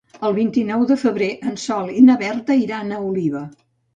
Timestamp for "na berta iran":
2.07-2.95